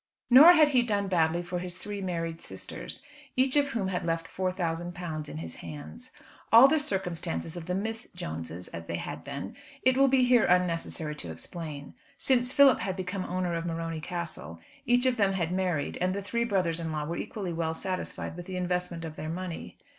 Nor 0.31 0.53
had 0.53 0.69
he 0.69 0.81
done 0.81 1.07
badly 1.07 1.43
for 1.43 1.59
his 1.59 1.77
three 1.77 2.01
married 2.01 2.41
sisters, 2.41 3.03
each 3.35 3.55
of 3.55 3.67
whom 3.67 3.89
had 3.89 4.03
left 4.03 4.25
£4,000 4.27 5.29
in 5.29 5.37
his 5.37 5.57
hands. 5.57 6.09
All 6.51 6.67
the 6.67 6.79
circumstances 6.79 7.55
of 7.55 7.67
the 7.67 7.75
Miss 7.75 8.09
Jones's 8.15 8.67
as 8.69 8.85
they 8.87 8.95
had 8.95 9.23
been, 9.23 9.55
it 9.83 9.95
will 9.95 10.07
be 10.07 10.23
here 10.23 10.45
unnecessary 10.45 11.13
to 11.17 11.31
explain. 11.31 11.93
Since 12.17 12.51
Philip 12.51 12.79
had 12.79 12.95
become 12.95 13.25
owner 13.25 13.53
of 13.53 13.67
Morony 13.67 14.01
Castle, 14.01 14.59
each 14.87 15.05
of 15.05 15.17
them 15.17 15.33
had 15.33 15.51
married, 15.51 15.99
and 16.01 16.15
the 16.15 16.23
three 16.23 16.45
brothers 16.45 16.79
in 16.79 16.91
law 16.91 17.05
were 17.05 17.15
equally 17.15 17.53
well 17.53 17.75
satisfied 17.75 18.35
with 18.35 18.47
the 18.47 18.57
investment 18.57 19.05
of 19.05 19.17
their 19.17 19.29
money. 19.29 19.77